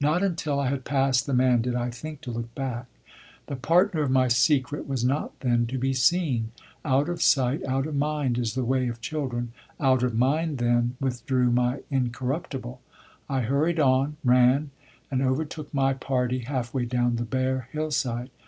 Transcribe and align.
Not 0.00 0.22
until 0.22 0.60
I 0.60 0.68
had 0.68 0.84
passed 0.84 1.26
the 1.26 1.34
man 1.34 1.60
did 1.60 1.74
I 1.74 1.90
think 1.90 2.20
to 2.20 2.30
look 2.30 2.54
back. 2.54 2.86
The 3.48 3.56
partner 3.56 4.02
of 4.02 4.10
my 4.12 4.28
secret 4.28 4.86
was 4.86 5.04
not 5.04 5.40
then 5.40 5.66
to 5.66 5.76
be 5.78 5.92
seen. 5.92 6.52
Out 6.84 7.08
of 7.08 7.20
sight 7.20 7.60
out 7.64 7.88
of 7.88 7.96
mind 7.96 8.38
is 8.38 8.54
the 8.54 8.62
way 8.64 8.86
of 8.86 9.00
children. 9.00 9.52
Out 9.80 10.04
of 10.04 10.14
mind, 10.14 10.58
then, 10.58 10.94
withdrew 11.00 11.50
my 11.50 11.80
incorruptible. 11.90 12.80
I 13.28 13.40
hurried 13.40 13.80
on, 13.80 14.16
ran, 14.22 14.70
and 15.10 15.20
overtook 15.20 15.74
my 15.74 15.92
party 15.92 16.38
half 16.46 16.72
way 16.72 16.84
down 16.84 17.16
the 17.16 17.24
bare 17.24 17.68
hillside. 17.72 18.30